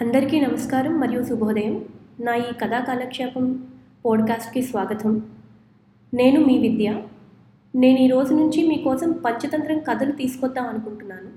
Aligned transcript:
అందరికీ 0.00 0.40
నమస్కారం 0.40 1.00
మరియు 1.00 1.24
శుభోదయం. 1.24 1.84
నా 2.20 2.34
ఈ 2.34 2.52
కథా 2.62 2.80
కాలక్షేపం 2.80 3.68
పోడ్కాస్ట్కి 4.04 4.62
స్వాగతం. 4.62 5.22
నేను 6.14 6.40
మీ 6.40 6.58
విద్య. 6.58 7.02
నేను 7.74 7.98
ఈ 7.98 8.08
రోజు 8.08 8.34
నుంచి 8.34 8.68
మీకోసం 8.68 9.12
పంచతంత్రం 9.12 9.78
కథలు 9.78 10.12
తీసుకొద్దాం 10.12 10.66
అనుకుంటున్నాను. 10.66 11.30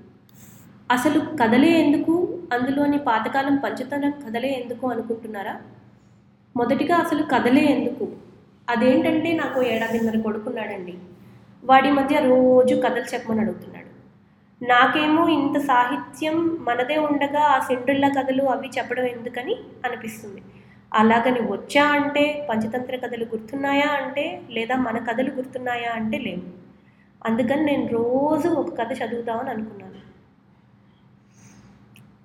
అసలు 0.90 1.20
కథలే 1.20 1.68
ఎందుకు? 1.68 2.38
అందులోని 2.52 2.98
పాతకాలం 2.98 3.56
పంచతంత్రం 3.56 4.10
కథలే 4.10 4.48
ఎందుకు 4.48 4.86
అనుకుంటున్నారా? 4.86 5.60
మొదటిగా 6.56 6.96
అసలు 6.96 7.22
కథలే 7.22 7.64
ఎందుకు? 7.64 8.08
అదేంటంటే 8.70 9.32
నాకు 9.32 9.62
ఏడాదిన్నర 9.62 10.18
కొడుకున్నాడండి. 10.18 10.94
వాడి 11.64 11.90
మధ్య 11.90 12.16
రోజు 12.18 12.74
కథలు 12.74 13.14
చెప్పమని 13.14 13.40
అడుగుతున్నాడు 13.40 13.75
నాకేమో 14.60 15.28
ఇంత 15.28 15.58
సాహిత్యం 15.58 16.36
మనదే 16.60 16.96
ఉండగా 16.96 17.40
ఆ 17.40 17.58
సిండ్రిల్ల 17.58 18.08
కథలు 18.08 18.42
అవి 18.42 18.68
చెప్పడం 18.68 19.04
ఎందుకని 19.04 19.56
అనిపిస్తుంది. 19.84 20.42
అలాగని 20.94 21.40
వచ్చా 21.40 21.84
అంటే 21.84 22.46
పంచతంత్ర 22.50 22.96
కథలు 22.96 23.24
గుర్తున్నాయా 23.24 23.88
అంటే 23.88 24.42
లేదా 24.50 24.76
మన 24.76 24.98
కథలు 24.98 25.30
గుర్తున్నాయా 25.30 25.90
అంటే 25.92 26.18
లేవు. 26.18 26.44
అందుకని 27.26 27.64
నేను 27.64 27.86
రోజు 27.88 28.48
ఒక 28.48 28.80
కథ 28.80 28.92
చదువుతామని 28.92 29.50
అనుకున్నాను. 29.50 30.00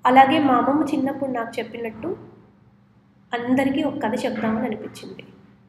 అలాగే 0.05 0.39
మా 0.39 0.53
అమ్మమ్మ 0.53 0.83
చిన్నప్పుడు 0.83 1.31
నాకు 1.31 1.59
చెప్పినట్టు 1.59 2.17
అందరికీ 3.33 3.83
ఒక 3.83 3.97
కథ 4.03 4.25
చెప్దామని 4.25 4.65
అనిపించింది. 4.65 5.23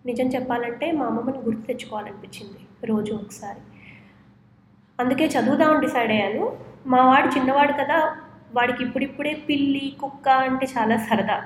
నిజం 0.06 0.27
చెప్పాలంటే 0.27 0.92
మా 0.92 1.06
అమ్మమ్మని 1.06 1.38
గుర్తు 1.38 1.60
తెచ్చుకోవాలనిపించింది 1.60 2.86
రోజు 2.86 3.14
ఒకసారి. 3.14 3.60
అందుకే 5.01 5.27
చదువుదామని 5.27 5.80
డిసైడ్ 5.80 6.10
అయ్యాను. 6.10 6.56
మా 6.87 7.06
వాడు 7.06 7.27
చిన్నవాడు 7.27 7.73
కదా 7.73 8.16
వాడికి 8.55 8.84
ఇప్పుడిప్పుడే 8.84 9.34
పిల్లి 9.48 9.96
కుక్క 10.00 10.28
అంటే 10.28 10.66
చాలా 10.78 10.96
సరదా. 10.96 11.42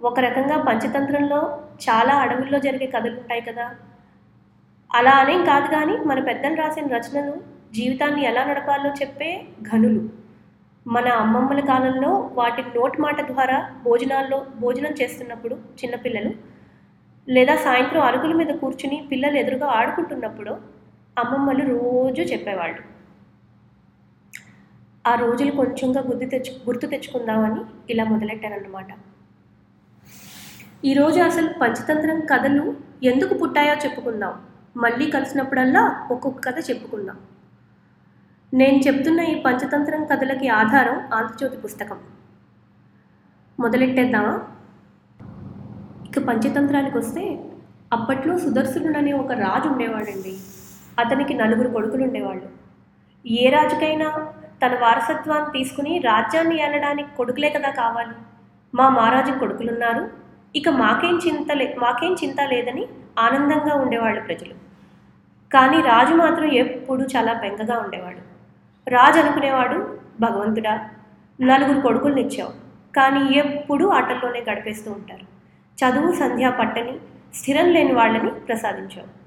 ఒక 0.00 0.20
రకంగా 0.20 0.62
పంచతంత్రంలో 0.62 1.40
చాలా 1.84 2.14
అడవుల్లో 2.14 2.58
జరిగే 2.58 2.86
కథలు 2.86 3.16
ఉంటాయి 3.20 3.40
కదా. 3.40 3.70
అలా 4.90 5.10
అనేం 5.10 5.44
కాదు 5.44 5.66
కానీ 5.66 5.96
మన 5.96 6.20
పెద్దలు 6.20 6.54
రాసిన 6.54 6.96
రచనలు 6.96 7.34
జీవితాన్ని 7.72 8.22
ఎలా 8.22 8.44
నడపాలో 8.44 8.90
చెప్పే 8.90 9.46
ఘనులు. 9.62 10.02
మన 10.86 11.08
అమ్మమ్మల 11.08 11.60
కాలంలో 11.60 12.30
వాటి 12.32 12.62
నోటి 12.62 13.00
మాట 13.00 13.20
ద్వారా 13.32 13.70
భోజనాల్లో 13.84 14.46
భోజనం 14.60 14.94
చేస్తున్నప్పుడు 15.02 15.54
చిన్నపిల్లలు 15.54 16.32
లేదా 17.28 17.56
సాయంత్రం 17.56 18.02
అరుగుల 18.02 18.32
మీద 18.34 18.54
కూర్చుని 18.58 19.08
పిల్లలు 19.10 19.36
ఎదురుగా 19.36 19.66
ఆడుకుంటున్నప్పుడు 19.66 20.79
అమ్మమ్మలు 21.20 21.64
రోజు 21.70 22.22
చెప్పేవాళ్ళు. 22.22 22.82
ఆ 25.06 25.14
రోజులు 25.14 25.50
కొంచెంగా 25.50 26.00
గుర్తు 26.00 26.26
తెచ్చు 26.26 26.52
గుర్తు 26.66 26.86
తెచ్చుకుందామని 26.86 27.60
ఇలా 27.90 28.04
మొదలెట్టానన్నమాట 28.04 28.90
ఈరోజు 30.84 31.20
అసలు 31.20 31.48
పంచతంత్రం 31.62 32.20
కథలు 32.32 32.76
ఎందుకు 33.02 33.34
పుట్టాయో 33.34 33.74
చెప్పుకుందాం. 33.74 34.34
మళ్ళీ 34.76 35.10
కలిసినప్పుడల్లా 35.10 35.82
ఒక్కొక్క 36.10 36.40
కథ 36.48 36.70
చెప్పుకుందాం. 36.70 37.18
నేను 38.54 38.78
చెప్తున్న 38.78 39.20
ఈ 39.20 39.34
పంచతంత్రం 39.42 40.04
కథలకి 40.04 40.48
ఆధారం 40.48 40.98
ఆంధ్రజ్యోతి 41.14 41.56
పుస్తకం. 41.56 41.98
మొదలెట్టేద్దామా? 43.60 44.34
ఇక 46.06 46.18
పంచతంత్రానికి 46.28 46.98
వస్తే 46.98 47.24
అప్పట్లో 47.92 48.38
సుదర్శనుడు 48.38 48.98
అనే 48.98 49.12
ఒక 49.12 49.32
రాజు 49.32 49.68
ఉండేవాడండి. 49.68 50.34
అతనికి 50.98 51.34
నలుగురు 51.34 51.68
కొడుకులు 51.68 52.02
ఉండేవాళ్ళు. 52.02 52.48
ఏ 53.26 53.50
రాజుకైనా 53.50 54.32
తన 54.66 54.78
వారసత్వాన్ని 54.78 55.58
తీసుకుని 55.58 55.98
రాజ్యాన్ని 55.98 56.62
ఏలడానికి 56.62 57.16
కొడుకులే 57.16 57.48
కదా 57.48 57.70
కావాలి. 57.70 58.14
మా 58.74 58.88
మహారాజు 58.88 59.38
కొడుకులున్నారు. 59.38 60.10
ఇక 60.56 60.68
మాకేం 60.68 61.20
చింత 61.26 61.52
లే 61.52 61.76
మాకేం 61.78 62.16
చింత 62.24 62.40
లేదని 62.40 62.86
ఆనందంగా 63.18 63.74
ఉండేవాళ్ళు 63.74 64.20
ప్రజలు. 64.20 64.54
కానీ 65.52 65.80
రాజు 65.80 66.14
మాత్రం 66.14 66.44
ఎప్పుడూ 66.44 67.04
చాలా 67.04 67.32
బెంగగా 67.32 67.78
ఉండేవాడు. 67.78 68.18
రాజు 68.90 69.20
అనుకునేవాడు 69.20 69.98
భగవంతుడా 70.20 70.88
నలుగురు 71.40 71.80
కొడుకుల్ని 71.80 72.22
ఇచ్చావు. 72.22 72.52
కానీ 72.96 73.34
ఎప్పుడూ 73.34 73.88
ఆటల్లోనే 73.88 74.44
గడిపేస్తూ 74.50 74.92
ఉంటారు. 74.92 75.40
చదువు 75.80 76.12
సంధ్యా 76.12 76.50
పట్టని 76.50 76.98
స్థిరం 77.34 77.68
లేని 77.68 77.92
వాళ్ళని 77.92 78.30
ప్రసాదించావు. 78.30 79.19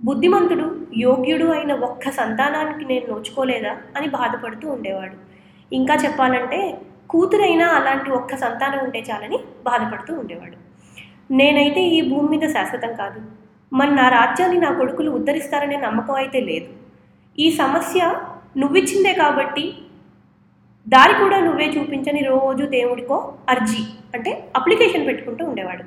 బుద్ధిమంతుడు 0.00 0.66
యోగ్యుడు 0.96 1.44
అయిన 1.44 1.72
ఒక్క 1.86 2.10
సంతానానికి 2.10 2.84
నేను 2.84 3.06
నోచుకోలేదా 3.12 3.72
అని 3.96 4.08
బాధపడుతూ 4.08 4.68
ఉండేవాడు. 4.68 5.16
ఇంకా 5.72 5.94
చెప్పాలంటే 5.94 6.60
కూతురైనా 7.10 7.66
అలాంటి 7.68 8.10
ఒక్క 8.10 8.36
సంతానం 8.36 8.80
ఉంటే 8.84 9.00
చాలని 9.00 9.38
బాధపడుతూ 9.66 10.12
ఉండేవాడు. 10.14 10.56
నేనైతే 11.30 11.80
ఈ 11.96 12.00
భూమి 12.10 12.28
మీద 12.28 12.48
శాశ్వతం 12.52 12.92
కాదు. 12.96 13.20
మరి 13.72 13.90
నా 13.90 14.08
రాజ్యాన్ని 14.08 14.58
నా 14.60 14.70
కొడుకులు 14.78 15.10
ఉద్ధరిస్తారనే 15.10 15.76
నమ్మకం 15.76 16.14
అయితే 16.14 16.40
లేదు. 16.40 16.70
ఈ 17.38 17.50
సమస్య 17.56 18.00
నువ్విచ్చిందే 18.56 19.12
కాబట్టి 19.12 19.64
దారి 20.86 21.14
కూడా 21.22 21.38
నువ్వే 21.40 21.66
చూపించని 21.66 22.22
రోజు 22.24 22.64
దేవుడికో 22.64 23.16
అర్జీ 23.48 23.82
అంటే 24.14 24.30
అప్లికేషన్ 24.56 25.06
పెట్టుకుంటూ 25.06 25.44
ఉండేవాడు. 25.44 25.84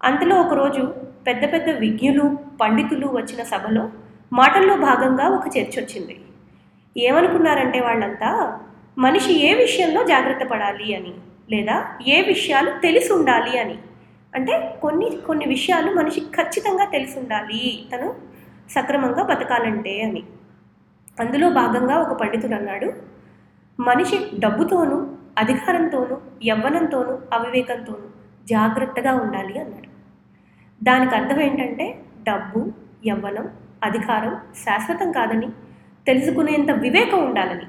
అంతలో 0.00 0.36
ఒకరోజు 0.40 0.82
పెద్ద 1.26 1.52
పెద్ద 1.52 1.70
విజ్ఞులు 1.70 2.38
పండితులు 2.60 3.06
వచ్చిన 3.06 3.42
సభలో 3.42 3.90
మాటల్లో 4.32 4.76
భాగంగా 4.76 5.28
ఒక 5.28 5.46
చర్చ 5.46 5.80
వచ్చింది. 5.80 6.20
ఏమనుకున్నారంటే 6.96 7.80
వాళ్ళంతా 7.80 8.60
మనిషి 8.98 9.50
ఏ 9.50 9.54
విషయంలో 9.54 10.02
జాగ్రత్త 10.02 10.46
పడాలి 10.46 10.94
అని? 10.96 11.14
లేదా 11.50 11.86
ఏ 12.06 12.22
విషయాలు 12.22 12.70
తెలిసి 12.70 13.12
ఉండాలి 13.12 13.58
అని? 13.58 13.78
అంటే 14.34 14.78
కొన్ని 14.82 15.10
కొన్ని 15.26 15.44
విషయాలు 15.44 15.94
మనిషికి 15.94 16.26
ఖచ్చితంగా 16.26 16.84
తెలిసి 16.84 17.18
ఉండాలి 17.18 17.86
తను 17.94 18.14
సక్రమంగా 18.70 19.22
బతకాలంటే 19.22 20.00
అని. 20.00 20.22
అందులో 21.20 21.50
భాగంగా 21.50 21.96
ఒక 21.96 22.20
పండితుడు 22.20 22.54
అన్నాడు 22.54 22.92
మనిషి 23.80 24.30
డబ్బుతోనూ 24.38 25.06
అధికారంతోనూ 25.38 26.16
యవ్వనంతోనూ 26.44 27.18
అవివేకంతోనూ 27.32 28.08
జాగ్రత్తగా 28.46 29.12
ఉండాలి 29.14 29.60
అన్నాడు. 29.60 29.91
దానికి 30.82 31.14
అర్థం 31.14 31.40
ఏంటంటే 31.40 32.02
డబ్బు 32.22 32.72
యవ్వనం 33.06 33.48
అధికారం 33.84 34.36
శాశ్వతం 34.54 35.12
కాదని 35.12 35.48
తెలుసుకునేంత 36.06 36.70
వివేకం 36.70 37.26
ఉండాలని. 37.26 37.66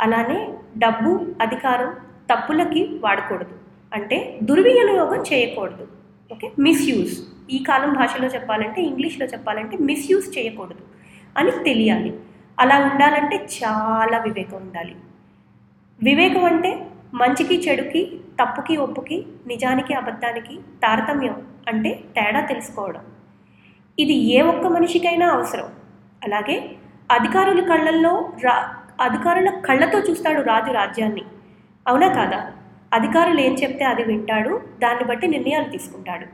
అలానే 0.00 0.48
డబ్బు 0.78 1.26
అధికారం 1.42 1.94
తప్పులకి 2.34 3.00
వాడకూడదు. 3.04 3.50
అంటే 3.92 4.38
దుర్వినియోగం 4.42 5.22
చేయకూడదు. 5.22 5.88
ఓకే? 6.32 6.52
మిస్యూజ్ 6.58 7.18
ఈ 7.50 7.64
కాలం 7.68 7.92
భాషలో 7.92 8.28
చెప్పాలంటే 8.28 8.82
ఇంగ్లీష్లో 8.82 9.26
చెప్పాలంటే 9.26 9.76
మిస్యూజ్ 9.76 10.38
చేయకూడదు 10.38 10.80
అని 11.36 11.50
తెలియాలి. 11.50 12.20
అలా 12.60 12.78
ఉండాలంటే 12.78 13.36
చాలా 13.36 14.18
వివేకం 14.18 14.56
ఉండాలి. 14.56 14.96
వివేకం 16.02 16.44
అంటే 16.44 16.86
మంచికి 17.14 17.60
చెడుకి 17.60 18.20
తప్పుకి 18.40 18.76
ఒప్పుకి 18.76 19.26
నిజానికి 19.46 19.94
అబద్ధానికి 19.94 20.54
తారతమ్యం 20.56 21.42
అంటే 21.68 22.00
తేడా 22.16 22.40
తెలుసుకోవడం. 22.40 23.00
ఇది 23.98 24.12
ఏ 24.12 24.40
ఒక్క 24.40 24.66
మనిషికైనా 24.66 25.28
అవసరం. 25.28 25.68
అలాగే 26.24 26.76
అధికారుల 27.10 27.60
కళ్ళల్లో 27.60 28.30
రా 28.44 28.74
అధికారుల 29.00 29.50
కళ్ళతో 29.50 29.98
చూస్తాడు 29.98 30.42
రాజు 30.42 30.72
రాజ్యాన్ని. 30.72 31.22
అవునా 31.88 32.08
కాదా? 32.08 32.52
అధికారులు 32.92 33.40
ఏం 33.40 33.54
చెప్తే 33.54 33.84
అది 33.84 34.04
వింటాడు 34.04 34.60
దాన్ని 34.78 35.04
బట్టి 35.04 35.26
నిర్ణయాలు 35.26 35.64
తీసుకుంటాడు. 35.64 36.26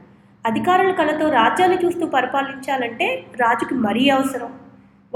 అధికారుల 0.46 0.90
కళ్ళతో 0.90 1.30
రాజ్యాన్ని 1.30 1.78
చూస్తూ 1.84 2.06
పరిపాలించాలంటే 2.06 3.26
రాజుకి 3.40 3.74
మరీ 3.74 4.08
అవసరం. 4.08 4.54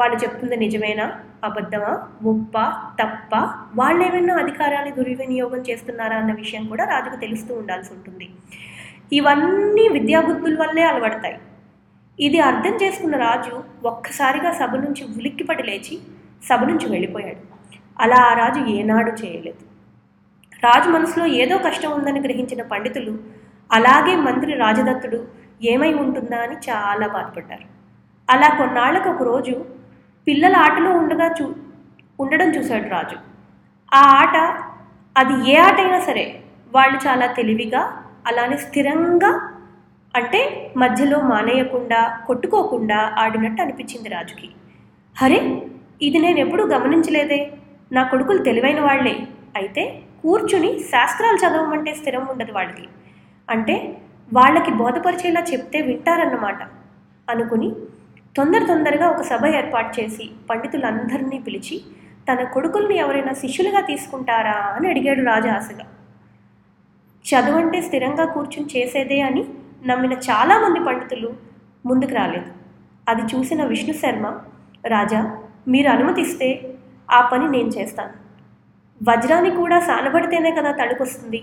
వాళ్ళు 0.00 0.16
చెప్తుంది 0.16 0.56
నిజమేనా? 0.56 1.06
అబద్ధమా? 1.44 1.92
ముప్ప? 2.22 2.58
తప్ప? 3.00 3.32
వాళ్ళేమైనా 3.74 4.34
అధికారాన్ని 4.36 4.92
దుర్వినియోగం 4.92 5.60
చేస్తున్నారా 5.60 6.16
అన్న 6.16 6.32
విషయం 6.32 6.64
కూడా 6.66 6.84
రాజుకు 6.84 7.16
తెలుస్తూ 7.16 7.54
ఉండాల్సి 7.54 7.90
ఉంటుంది. 7.94 8.26
ఇవన్నీ 9.12 9.88
విద్యాబుద్ధుల 9.92 10.56
వల్లే 10.62 10.82
అలవడతాయి. 10.82 11.38
ఇది 12.18 12.38
అర్థం 12.40 12.74
చేసుకున్న 12.82 13.16
రాజు 13.16 13.52
ఒక్కసారిగా 13.84 14.50
సభ 14.52 14.74
నుంచి 14.76 15.02
ఉలిక్కిపడి 15.18 15.62
లేచి 15.62 15.94
సభ 16.48 16.60
నుంచి 16.64 16.86
వెళ్ళిపోయాడు. 16.86 17.42
అలా 18.00 18.18
ఆ 18.30 18.32
రాజు 18.34 18.60
ఏనాడు 18.70 19.12
చేయలేదు. 19.22 19.62
రాజు 20.64 20.88
మనసులో 20.90 21.26
ఏదో 21.42 21.58
కష్టం 21.58 21.90
ఉందని 21.90 22.20
గ్రహించిన 22.20 22.62
పండితులు 22.62 23.12
అలాగే 23.70 24.14
మంత్రి 24.26 24.54
రాజదత్తుడు 24.54 25.18
ఏమై 25.62 25.92
ఉంటుందా 25.94 26.38
అని 26.38 26.56
చాలా 26.68 27.06
బాధపడ్డారు. 27.06 27.66
అలా 28.28 28.48
కొన్నాళ్ళకు 28.58 29.08
ఒక 29.10 29.22
రోజు 29.22 29.54
పిల్లల 30.30 30.56
ఆటలో 30.56 30.90
ఉండగా 30.90 31.26
చూ 31.38 31.44
ఉండడం 32.20 32.48
చూశాడు 32.48 32.88
రాజు. 32.88 33.16
ఆ 33.94 34.00
ఆట 34.00 34.36
అది 35.16 35.50
ఏ 35.50 35.56
ఆట 35.56 35.78
అయినా 35.80 36.00
సరే 36.00 36.42
వాళ్ళు 36.74 36.98
చాలా 37.06 37.26
తెలివిగా 37.26 37.80
అలానే 38.26 38.56
స్థిరంగా 38.56 39.30
అంటే 40.14 40.40
మధ్యలో 40.76 41.20
మానేయకుండా 41.20 42.24
కొట్టుకోకుండా 42.26 42.98
ఆడినట్టు 43.18 43.62
అనిపించింది 43.62 44.08
రాజుకి. 44.08 44.48
హరే 45.16 45.40
ఇది 46.02 46.18
నేను 46.18 46.38
ఎప్పుడూ 46.38 46.64
గమనించలేదే. 46.66 47.52
నా 47.92 48.02
కొడుకులు 48.02 48.38
తెలివైన 48.38 48.80
వాళ్ళే 48.80 49.26
అయితే 49.56 50.02
కూర్చుని 50.22 50.78
శాస్త్రాలు 50.78 51.36
చదవమంటే 51.36 51.94
స్థిరం 51.94 52.26
ఉండదు 52.30 52.52
వాళ్ళకి. 52.52 52.88
అంటే 53.48 53.76
వాళ్ళకి 54.32 54.70
బోధపరిచేలా 54.70 55.40
చెప్తే 55.40 55.80
వింటారన్నమాట. 55.80 56.60
అనుకుని 57.30 57.70
తొందర 58.36 58.66
తొందరగా 58.66 59.08
ఒక 59.08 59.22
సభ 59.22 59.46
ఏర్పాటు 59.46 60.00
చేసి 60.00 60.30
పండితులందరినీ 60.50 61.38
పిలిచి 61.38 61.76
తన 62.28 62.42
కొడుకుల్ని 62.44 62.96
ఎవరైనా 62.96 63.32
శిష్యులుగా 63.32 63.80
తీసుకుంటారా? 63.80 64.58
అని 64.76 64.90
అడిగాడు 64.90 65.22
రాజు 65.24 65.48
ఆశగా 65.48 65.86
చదువంటే 67.24 67.82
స్థిరంగా 67.82 68.24
కూర్చుని 68.24 68.66
చేసేదే 68.76 69.20
అని 69.20 69.42
నమ్మిన 69.86 70.12
చాలామంది 70.12 70.80
పండితులు 70.80 71.30
ముందుకు 71.86 72.14
రాలేదు. 72.14 72.50
అది 73.08 73.22
చూసిన 73.22 73.64
విష్ణు 73.64 73.94
శర్మ 73.94 74.26
రాజా 74.86 75.20
మీరు 75.68 75.88
అనుమతిస్తే 75.88 76.48
ఆ 77.10 77.20
పని 77.20 77.48
నేను 77.48 77.68
చేస్తాను. 77.68 78.14
వజ్రాన్ని 79.00 79.50
కూడా 79.50 79.80
సానబడితేనే 79.80 80.50
కదా 80.50 80.72
తడుకొస్తుంది 80.72 81.40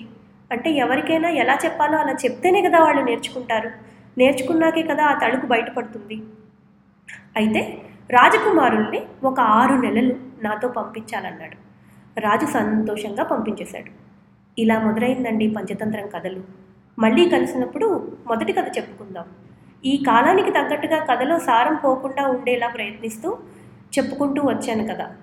అంటే 0.51 0.71
ఎవరికైనా 0.71 1.29
ఎలా 1.29 1.57
చెప్పాలో 1.65 1.97
అలా 1.97 2.11
చెప్తేనే 2.25 2.61
కదా 2.61 2.79
వాళ్ళు 2.79 3.01
నేర్చుకుంటారు. 3.01 3.69
నేర్చుకున్నాకే 4.17 4.83
కదా 4.83 5.03
ఆ 5.03 5.13
తడుకు 5.23 5.45
బయటపడుతుంది. 5.45 6.17
అయితే 7.37 7.61
రాజకుమారుల్ని 8.09 9.01
ఒక 9.23 9.39
ఆరు 9.39 9.75
నెలలు 9.75 10.15
నాతో 10.43 10.67
పంపించాలన్నాడు. 10.67 11.57
రాజు 12.19 12.45
సంతోషంగా 12.45 13.23
పంపించేశాడు. 13.23 13.91
ఇలా 14.59 14.79
మొదలైందండి 14.79 15.49
పంచతంత్రం 15.49 16.07
కథలు. 16.07 16.41
మళ్ళీ 16.99 17.29
కలిసినప్పుడు 17.29 18.17
మొదటి 18.27 18.53
కథ 18.53 18.77
చెప్పుకుందాం. 18.77 19.25
ఈ 19.85 20.03
కాలానికి 20.07 20.51
తగ్గట్టుగా 20.51 21.05
కథలో 21.05 21.39
సారం 21.39 21.75
పోకుండా 21.75 22.27
ఉండేలా 22.27 22.67
ప్రయత్నిస్తూ 22.67 23.37
చెప్పుకుంటూ 23.99 24.41
వచ్చాను 24.41 24.83
కదా. 24.83 25.15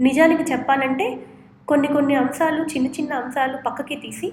నిజానికి 0.00 0.52
చెప్పాలంటే 0.52 1.26
కొన్ని 1.68 1.88
కొన్ని 1.88 2.14
అంశాలు 2.14 2.64
చిన్న 2.64 2.86
చిన్న 2.86 3.12
అంశాలు 3.12 3.56
పక్కకి 3.56 3.94
తీసి 3.94 4.32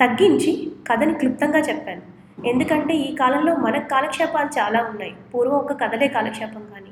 తగ్గించి 0.00 0.72
కథని 0.90 1.14
క్లుప్తంగా 1.14 1.58
చెప్పాను. 1.58 2.13
ఎందుకంటే 2.38 2.94
ఈ 2.94 3.14
కాలంలో 3.14 3.56
మనకు 3.56 3.88
కాలక్షేపాలు 3.88 4.48
చాలా 4.58 4.84
ఉన్నాయి. 4.84 5.14
పూర్వం 5.34 5.54
ఒక 5.54 5.84
కథలే 5.84 6.08
కాలక్షేపం 6.08 6.66
కానీ. 6.74 6.90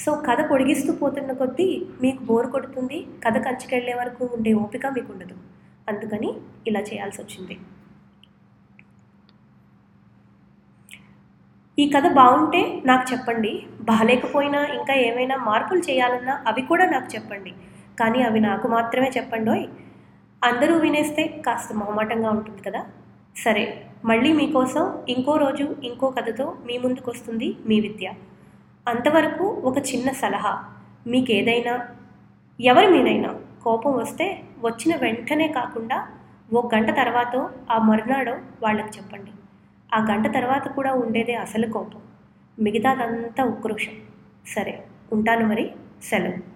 సో 0.00 0.12
కథ 0.14 0.50
పొడిగిస్తూ 0.50 0.92
పోతున్న 0.92 1.32
కొద్దీ 1.32 1.86
మీకు 2.02 2.22
బోర్ 2.22 2.46
కొడుతుంది. 2.46 3.06
కథ 3.26 3.38
కంచుకెళ్ళే 3.38 3.94
వరకు 3.94 4.30
ఉండే 4.34 4.52
ఓపిక 4.52 4.86
మీకు 4.86 5.12
ఉండదు. 5.12 5.34
అందుకని 5.88 6.32
ఇలా 6.66 6.80
చేయాల్సి 6.80 7.22
వచ్చింది. 7.22 7.58
ఈ 11.78 11.90
కథ 11.90 12.12
బాగుంటే 12.12 12.82
నాకు 12.86 13.12
చెప్పండి. 13.12 13.66
బాగాలేకపోయినా 13.80 14.64
ఇంకా 14.64 14.94
ఏమైనా 14.94 15.36
మార్పులు 15.36 15.80
చేయాలన్నా 15.80 16.44
అవి 16.46 16.62
కూడా 16.62 16.84
నాకు 16.86 17.14
చెప్పండి. 17.14 17.54
కానీ 18.00 18.22
అవి 18.22 18.40
నాకు 18.40 18.68
మాత్రమే 18.68 19.10
చెప్పండోయ్. 19.16 19.66
అందరూ 20.44 20.76
వినేస్తే 20.76 21.42
కాస్త 21.46 21.72
మొహమాటంగా 21.72 22.30
ఉంటుంది 22.30 22.62
కదా? 22.62 22.86
సరే 23.36 23.86
మళ్ళీ 24.04 24.32
మీకోసం 24.32 25.04
ఇంకో 25.08 25.36
రోజు 25.36 25.76
ఇంకో 25.84 26.10
కథతో 26.10 26.56
మీ 26.66 26.78
ముందుకు 26.78 27.10
వస్తుంది 27.10 27.56
మీ 27.66 27.80
విద్య. 27.80 28.12
అంతవరకు 28.88 29.44
ఒక 29.44 29.78
చిన్న 29.78 30.10
సలహా. 30.10 30.64
మీకేదైనా 31.06 31.88
ఎవరి 32.60 32.86
మీదైనా 32.86 33.40
కోపం 33.64 33.92
వస్తే 33.92 34.42
వచ్చిన 34.60 34.96
వెంటనే 34.96 35.48
కాకుండా 35.48 36.08
ఓ 36.54 36.68
గంట 36.74 36.96
తర్వాత 36.96 37.50
ఆ 37.70 37.78
మరునాడో 37.78 38.32
వాళ్ళకి 38.62 38.98
చెప్పండి. 38.98 39.30
ఆ 39.94 40.06
గంట 40.10 40.34
తర్వాత 40.34 40.68
కూడా 40.68 40.92
ఉండేదే 40.92 41.34
అసలు 41.34 41.66
కోపం. 41.72 42.00
మిగతాదంతా 42.58 43.44
ఉక్రోషం. 43.44 43.92
సరే 44.46 44.84
ఉంటాను 45.12 45.46
మరి. 45.46 45.70
సెలవు. 46.02 46.53